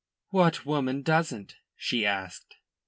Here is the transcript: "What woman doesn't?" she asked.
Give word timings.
"What 0.29 0.65
woman 0.65 1.03
doesn't?" 1.03 1.57
she 1.75 2.07
asked. 2.07 2.55